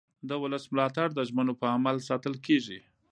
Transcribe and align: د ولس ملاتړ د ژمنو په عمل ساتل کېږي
د 0.29 0.31
ولس 0.43 0.63
ملاتړ 0.73 1.07
د 1.13 1.19
ژمنو 1.29 1.53
په 1.61 1.65
عمل 1.75 1.95
ساتل 2.09 2.35
کېږي 2.45 2.79